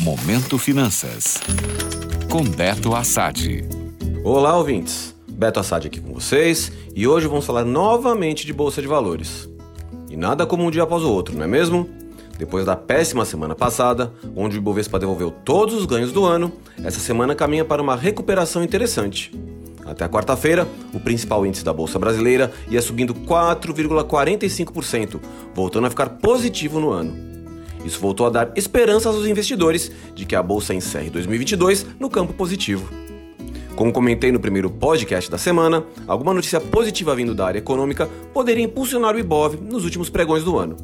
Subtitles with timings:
[0.00, 1.38] Momento Finanças.
[2.30, 3.62] Com Beto Assad.
[4.24, 5.14] Olá, ouvintes.
[5.28, 9.46] Beto Assad aqui com vocês e hoje vamos falar novamente de Bolsa de Valores.
[10.08, 11.86] E nada como um dia após o outro, não é mesmo?
[12.38, 16.50] Depois da péssima semana passada, onde o Ibovespa devolveu todos os ganhos do ano,
[16.82, 19.38] essa semana caminha para uma recuperação interessante.
[19.84, 25.20] Até a quarta-feira, o principal índice da Bolsa Brasileira ia subindo 4,45%,
[25.54, 27.28] voltando a ficar positivo no ano.
[27.84, 32.32] Isso voltou a dar esperanças aos investidores de que a bolsa encerre 2022 no campo
[32.32, 32.88] positivo.
[33.74, 38.64] Como comentei no primeiro podcast da semana, alguma notícia positiva vindo da área econômica poderia
[38.64, 40.76] impulsionar o Ibov nos últimos pregões do ano.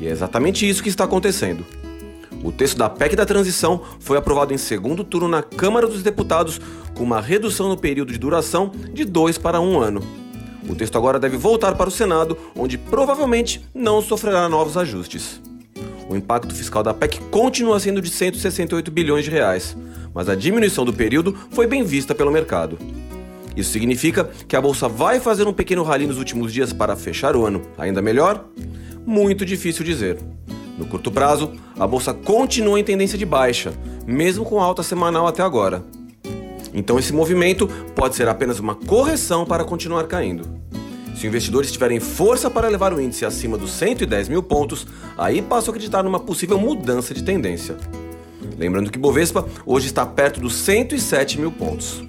[0.00, 1.64] E é exatamente isso que está acontecendo.
[2.42, 6.60] O texto da PEC da transição foi aprovado em segundo turno na Câmara dos Deputados,
[6.94, 10.00] com uma redução no período de duração de dois para um ano.
[10.68, 15.40] O texto agora deve voltar para o Senado, onde provavelmente não sofrerá novos ajustes.
[16.08, 19.76] O impacto fiscal da PEC continua sendo de 168 bilhões de reais,
[20.14, 22.78] mas a diminuição do período foi bem vista pelo mercado.
[23.54, 27.36] Isso significa que a bolsa vai fazer um pequeno rally nos últimos dias para fechar
[27.36, 27.62] o ano.
[27.76, 28.46] Ainda melhor?
[29.04, 30.18] Muito difícil dizer.
[30.78, 33.72] No curto prazo, a bolsa continua em tendência de baixa,
[34.06, 35.84] mesmo com alta semanal até agora.
[36.72, 40.48] Então esse movimento pode ser apenas uma correção para continuar caindo.
[41.18, 45.68] Se investidores tiverem força para levar o índice acima dos 110 mil pontos, aí passo
[45.68, 47.76] a acreditar numa possível mudança de tendência.
[48.56, 52.04] Lembrando que Bovespa hoje está perto dos 107 mil pontos.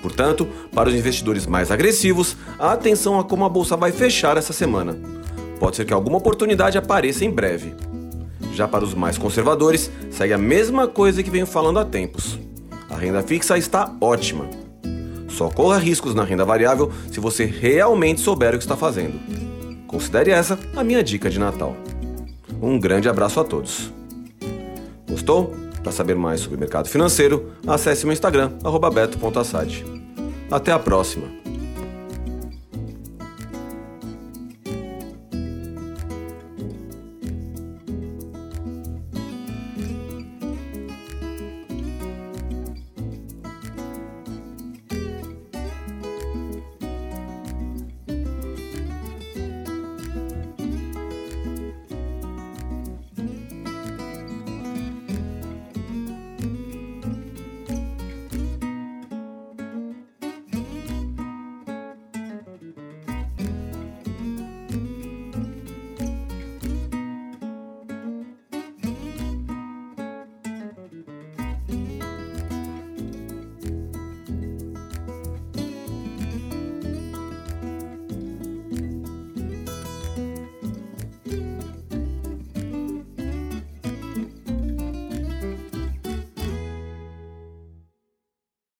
[0.00, 4.96] Portanto, para os investidores mais agressivos, atenção a como a bolsa vai fechar essa semana.
[5.58, 7.74] Pode ser que alguma oportunidade apareça em breve.
[8.54, 12.38] Já para os mais conservadores, segue a mesma coisa que venho falando há tempos.
[12.88, 14.67] A renda fixa está ótima.
[15.28, 19.18] Só corra riscos na renda variável se você realmente souber o que está fazendo.
[19.86, 21.76] Considere essa a minha dica de Natal.
[22.60, 23.92] Um grande abraço a todos.
[25.08, 25.54] Gostou?
[25.82, 28.52] Para saber mais sobre mercado financeiro, acesse meu Instagram,
[28.92, 29.84] beto.assad.
[30.50, 31.47] Até a próxima!